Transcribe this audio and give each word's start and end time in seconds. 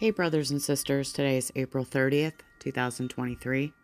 Hey, 0.00 0.10
brothers 0.10 0.50
and 0.50 0.62
sisters, 0.62 1.12
today 1.12 1.36
is 1.36 1.52
April 1.54 1.84
30th, 1.84 2.40
2023. 2.60 3.74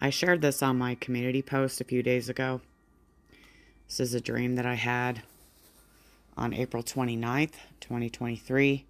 I 0.00 0.10
shared 0.10 0.42
this 0.42 0.62
on 0.62 0.78
my 0.78 0.94
community 0.94 1.42
post 1.42 1.80
a 1.80 1.84
few 1.84 2.04
days 2.04 2.28
ago. 2.28 2.60
This 3.88 3.98
is 3.98 4.14
a 4.14 4.20
dream 4.20 4.54
that 4.54 4.66
I 4.66 4.74
had 4.74 5.22
on 6.36 6.54
April 6.54 6.84
29th, 6.84 7.54
2023. 7.80 8.86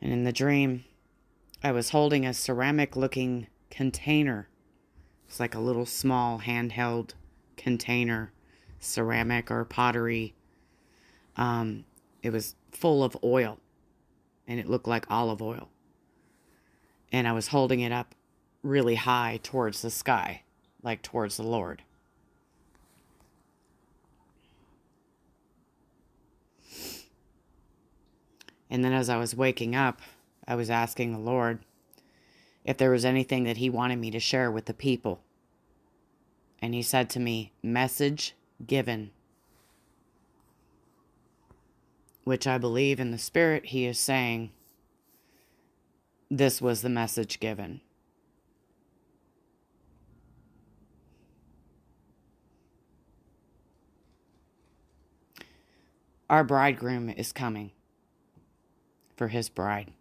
And 0.00 0.12
in 0.12 0.24
the 0.24 0.32
dream, 0.32 0.86
I 1.62 1.70
was 1.70 1.90
holding 1.90 2.26
a 2.26 2.34
ceramic 2.34 2.96
looking 2.96 3.46
container. 3.70 4.48
It's 5.28 5.38
like 5.38 5.54
a 5.54 5.60
little 5.60 5.86
small 5.86 6.40
handheld 6.40 7.10
container, 7.56 8.32
ceramic 8.80 9.52
or 9.52 9.64
pottery. 9.64 10.34
Um, 11.36 11.84
it 12.24 12.30
was 12.30 12.56
full 12.72 13.04
of 13.04 13.16
oil 13.22 13.60
and 14.52 14.60
it 14.60 14.68
looked 14.68 14.86
like 14.86 15.10
olive 15.10 15.40
oil. 15.40 15.70
And 17.10 17.26
I 17.26 17.32
was 17.32 17.48
holding 17.48 17.80
it 17.80 17.90
up 17.90 18.14
really 18.62 18.96
high 18.96 19.40
towards 19.42 19.80
the 19.80 19.90
sky, 19.90 20.42
like 20.82 21.00
towards 21.00 21.38
the 21.38 21.42
Lord. 21.42 21.82
And 28.68 28.84
then 28.84 28.92
as 28.92 29.08
I 29.08 29.16
was 29.16 29.34
waking 29.34 29.74
up, 29.74 30.02
I 30.46 30.54
was 30.54 30.68
asking 30.68 31.12
the 31.12 31.18
Lord 31.18 31.60
if 32.62 32.76
there 32.76 32.90
was 32.90 33.06
anything 33.06 33.44
that 33.44 33.56
He 33.56 33.70
wanted 33.70 33.96
me 33.96 34.10
to 34.10 34.20
share 34.20 34.50
with 34.50 34.66
the 34.66 34.74
people. 34.74 35.22
And 36.60 36.74
He 36.74 36.82
said 36.82 37.08
to 37.10 37.20
me, 37.20 37.52
Message 37.62 38.34
given 38.66 39.12
which 42.24 42.46
I 42.46 42.58
believe 42.58 43.00
in 43.00 43.10
the 43.10 43.18
Spirit, 43.18 43.66
he 43.66 43.86
is 43.86 43.98
saying 43.98 44.50
this 46.30 46.62
was 46.62 46.82
the 46.82 46.88
message 46.88 47.40
given. 47.40 47.80
Our 56.30 56.44
bridegroom 56.44 57.10
is 57.10 57.32
coming 57.32 57.72
for 59.16 59.28
his 59.28 59.50
bride. 59.50 59.92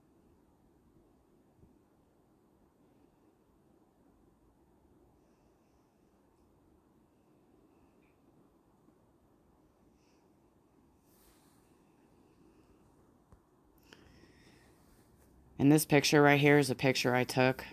And 15.62 15.72
this 15.72 15.86
picture 15.86 16.23
right 16.23 16.40
here 16.40 16.58
is 16.58 16.72
a 16.72 16.76
picture 16.76 17.14
I 17.14 17.23
took 17.23 17.64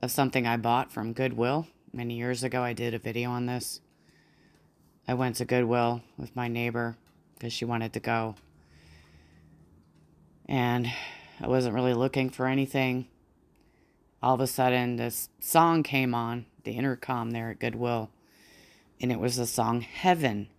of 0.00 0.12
something 0.12 0.46
I 0.46 0.56
bought 0.56 0.92
from 0.92 1.12
Goodwill. 1.12 1.66
Many 1.92 2.14
years 2.14 2.44
ago, 2.44 2.62
I 2.62 2.74
did 2.74 2.94
a 2.94 2.98
video 3.00 3.32
on 3.32 3.46
this. 3.46 3.80
I 5.08 5.14
went 5.14 5.34
to 5.36 5.44
Goodwill 5.44 6.02
with 6.16 6.36
my 6.36 6.46
neighbor 6.46 6.96
because 7.34 7.52
she 7.52 7.64
wanted 7.64 7.92
to 7.94 7.98
go. 7.98 8.36
And 10.48 10.92
I 11.40 11.48
wasn't 11.48 11.74
really 11.74 11.92
looking 11.92 12.30
for 12.30 12.46
anything. 12.46 13.08
All 14.22 14.36
of 14.36 14.40
a 14.40 14.46
sudden, 14.46 14.94
this 14.94 15.28
song 15.40 15.82
came 15.82 16.14
on 16.14 16.46
the 16.62 16.76
intercom 16.76 17.32
there 17.32 17.50
at 17.50 17.58
Goodwill. 17.58 18.10
And 19.00 19.10
it 19.10 19.18
was 19.18 19.34
the 19.34 19.46
song 19.46 19.80
Heaven 19.80 20.50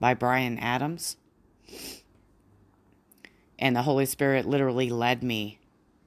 by 0.00 0.14
Bryan 0.14 0.58
Adams 0.58 1.16
and 3.58 3.74
the 3.74 3.82
Holy 3.82 4.06
Spirit 4.06 4.46
literally 4.46 4.90
led 4.90 5.22
me 5.22 5.58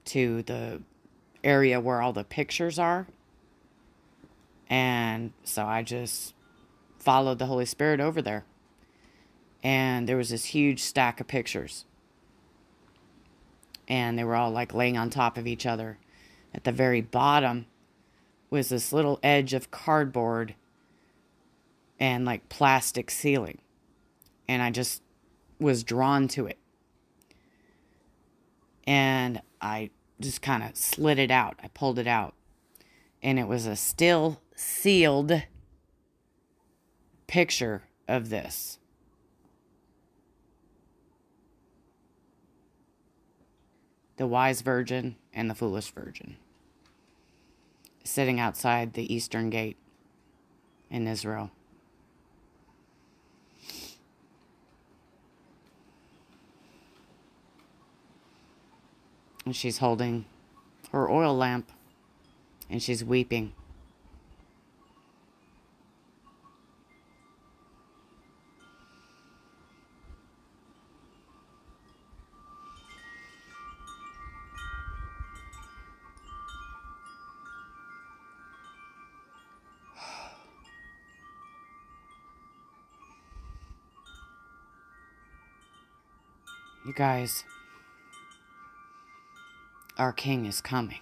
to 0.05 0.44
the 0.44 0.81
area 1.44 1.80
where 1.80 2.02
all 2.02 2.14
the 2.14 2.23
pictures 2.23 2.77
are. 2.77 3.08
And 4.70 5.33
so 5.43 5.65
I 5.65 5.82
just 5.82 6.36
followed 6.99 7.39
the 7.39 7.48
Holy 7.48 7.65
Spirit 7.65 7.99
over 7.99 8.21
there. 8.21 8.45
And 9.64 10.08
there 10.08 10.17
was 10.17 10.30
this 10.30 10.45
huge 10.45 10.82
stack 10.82 11.20
of 11.20 11.27
pictures. 11.27 11.86
And 13.87 14.17
they 14.17 14.23
were 14.23 14.36
all 14.36 14.52
like 14.52 14.73
laying 14.73 14.98
on 14.98 15.10
top 15.10 15.37
of 15.37 15.48
each 15.48 15.66
other. 15.66 15.98
At 16.54 16.64
the 16.64 16.71
very 16.71 17.02
bottom 17.02 17.66
was 18.52 18.70
this 18.70 18.93
little 18.93 19.20
edge 19.23 19.54
of 19.54 19.71
cardboard 19.71 20.54
and 21.99 22.26
like 22.26 22.48
plastic 22.49 23.10
sealing. 23.10 23.58
And 24.48 24.61
I 24.61 24.70
just 24.70 25.02
was 25.60 25.83
drawn 25.83 26.27
to 26.30 26.45
it 26.45 26.58
and 28.86 29.42
I 29.62 29.90
just 30.20 30.42
kind 30.42 30.64
of 30.64 30.76
slid 30.76 31.20
it 31.20 31.32
out. 31.32 31.60
I 31.64 31.67
pulled 31.70 32.00
it 32.00 32.08
out. 32.08 32.34
And 33.22 33.38
it 33.40 33.48
was 33.48 33.66
a 33.66 33.76
still 33.76 34.42
sealed 34.56 35.44
picture 37.28 37.84
of 38.08 38.30
this. 38.30 38.80
The 44.17 44.28
wise 44.28 44.62
virgin 44.62 45.16
and 45.34 45.50
the 45.50 45.56
foolish 45.56 45.92
virgin 45.92 46.38
sitting 48.04 48.40
outside 48.40 48.94
the 48.94 49.14
eastern 49.14 49.50
gate 49.50 49.78
in 50.90 51.08
Israel. 51.08 51.52
And 59.45 59.55
she's 59.55 59.80
holding 59.80 60.26
her 60.92 61.10
oil 61.10 61.36
lamp 61.36 61.72
and 62.70 62.82
she's 62.82 63.04
weeping. 63.04 63.54
You 86.86 86.94
guys. 86.94 87.44
Our 89.99 90.14
king 90.14 90.45
is 90.45 90.61
coming. 90.61 91.02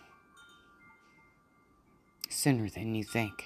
Sooner 2.30 2.68
than 2.68 2.96
you 2.96 3.04
think. 3.04 3.44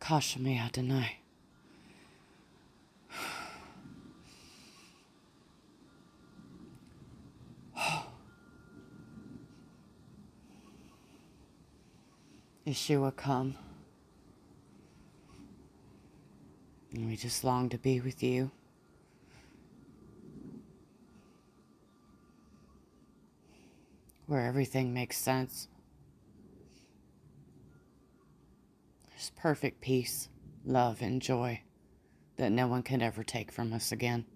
Kashmi 0.00 0.58
Adonai. 0.58 1.20
Yeshua 12.66 13.14
come. 13.16 13.56
And 16.92 17.08
we 17.08 17.16
just 17.16 17.42
long 17.42 17.68
to 17.70 17.78
be 17.78 18.00
with 18.00 18.22
you. 18.22 18.50
Where 24.26 24.44
everything 24.46 24.92
makes 24.92 25.16
sense. 25.16 25.68
There's 29.08 29.32
perfect 29.36 29.80
peace, 29.80 30.28
love, 30.64 31.00
and 31.00 31.22
joy 31.22 31.62
that 32.36 32.52
no 32.52 32.66
one 32.66 32.82
can 32.82 33.02
ever 33.02 33.24
take 33.24 33.50
from 33.50 33.72
us 33.72 33.90
again. 33.90 34.26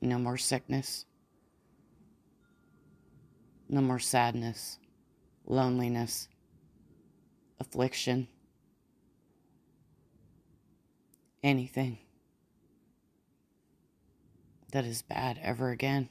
No 0.00 0.18
more 0.18 0.38
sickness. 0.38 1.06
No 3.68 3.80
more 3.80 3.98
sadness 3.98 4.78
loneliness, 5.46 6.28
affliction, 7.60 8.28
anything 11.42 11.98
that 14.72 14.84
is 14.84 15.02
bad 15.02 15.38
ever 15.42 15.70
again. 15.70 16.08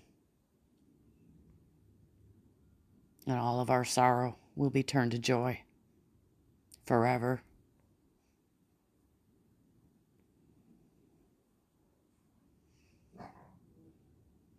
And 3.26 3.38
all 3.38 3.60
of 3.60 3.70
our 3.70 3.86
sorrow 3.86 4.38
will 4.56 4.70
be 4.70 4.84
turned 4.84 5.12
to 5.12 5.20
joy 5.20 5.62
forever. 6.86 7.42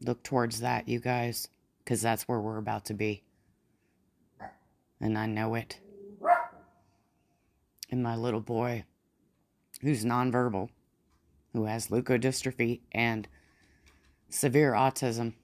Look 0.01 0.23
towards 0.25 0.61
that, 0.61 0.89
you 0.89 0.99
guys, 0.99 1.49
because 1.85 2.03
that's 2.03 2.25
where 2.25 2.41
we're 2.41 2.59
about 2.59 2.87
to 2.87 2.95
be. 2.95 3.23
And 5.03 5.19
I 5.19 5.27
know 5.27 5.57
it. 5.57 5.81
And 7.91 8.05
my 8.05 8.15
little 8.15 8.41
boy, 8.41 8.85
who's 9.81 10.05
nonverbal, 10.05 10.69
who 11.53 11.65
has 11.65 11.89
leukodystrophy 11.89 12.81
and 12.93 13.27
severe 14.31 14.73
autism, 14.73 15.35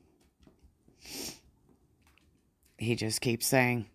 he 2.78 2.94
just 2.94 3.20
keeps 3.20 3.46
saying, 3.46 3.86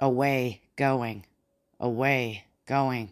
Away, 0.00 0.62
going, 0.76 1.26
away, 1.78 2.46
going. 2.64 3.10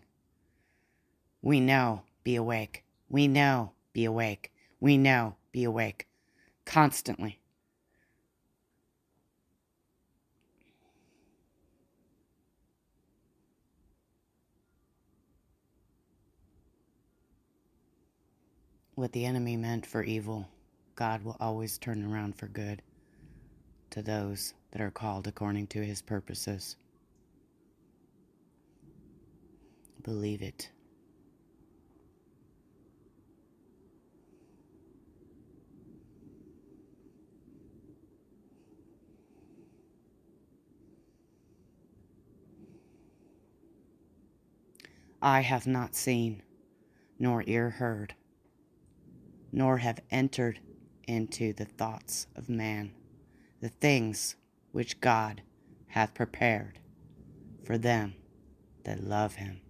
We 1.43 1.61
know, 1.61 2.03
be 2.25 2.37
awake. 2.37 2.85
We 3.11 3.29
know, 3.29 3.73
be 3.93 4.07
awake. 4.07 4.53
We 4.81 4.97
know, 4.97 5.37
be 5.53 5.65
awake. 5.65 6.07
Constantly. 6.65 7.41
What 18.97 19.13
the 19.13 19.27
enemy 19.27 19.59
meant 19.59 19.85
for 19.85 20.03
evil, 20.03 20.49
God 20.95 21.23
will 21.23 21.37
always 21.39 21.77
turn 21.77 22.03
around 22.03 22.35
for 22.35 22.47
good 22.47 22.81
to 23.91 24.01
those 24.01 24.55
that 24.71 24.81
are 24.81 24.91
called 24.91 25.27
according 25.27 25.67
to 25.69 25.85
his 25.85 26.01
purposes. 26.01 26.77
Believe 30.03 30.41
it. 30.41 30.71
I 45.21 45.43
have 45.43 45.67
not 45.67 45.95
seen, 45.95 46.41
nor 47.19 47.45
ear 47.47 47.69
heard, 47.69 48.15
nor 49.53 49.79
have 49.79 50.01
entered 50.11 50.61
into 51.07 51.53
the 51.53 51.65
thoughts 51.65 52.27
of 52.37 52.49
man 52.49 52.93
the 53.61 53.69
things 53.69 54.37
which 54.73 55.01
God 55.01 55.43
hath 55.89 56.15
prepared 56.15 56.79
for 57.65 57.79
them 57.79 58.15
that 58.85 59.03
love 59.03 59.37
him. 59.37 59.61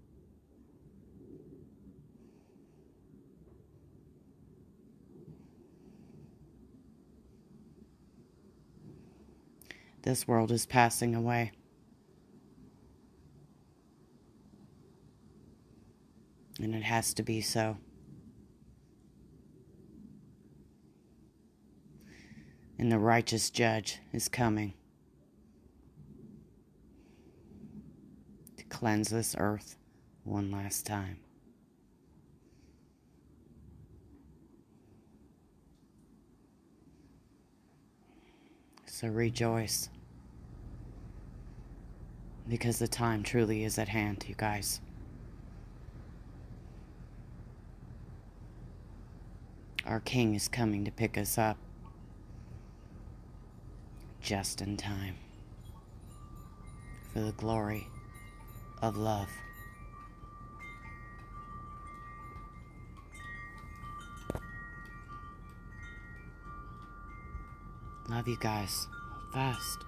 This 10.02 10.28
world 10.28 10.52
is 10.52 10.66
passing 10.66 11.14
away. 11.14 11.52
And 16.60 16.74
it 16.74 16.84
has 16.84 17.12
to 17.14 17.22
be 17.22 17.40
so. 17.40 17.78
And 22.86 22.92
the 22.92 22.98
righteous 23.00 23.50
judge 23.50 23.98
is 24.12 24.28
coming 24.28 24.72
to 28.56 28.62
cleanse 28.66 29.08
this 29.08 29.34
earth 29.40 29.76
one 30.22 30.52
last 30.52 30.86
time. 30.86 31.16
So 38.84 39.08
rejoice. 39.08 39.88
Because 42.48 42.78
the 42.78 42.86
time 42.86 43.24
truly 43.24 43.64
is 43.64 43.80
at 43.80 43.88
hand, 43.88 44.24
you 44.28 44.36
guys. 44.36 44.80
Our 49.84 49.98
King 49.98 50.36
is 50.36 50.46
coming 50.46 50.84
to 50.84 50.92
pick 50.92 51.18
us 51.18 51.36
up 51.36 51.58
just 54.26 54.60
in 54.60 54.76
time 54.76 55.14
for 57.12 57.20
the 57.20 57.30
glory 57.30 57.86
of 58.82 58.96
love. 58.96 59.28
Love 68.08 68.26
you 68.26 68.36
guys. 68.40 68.88
Fast. 69.32 69.84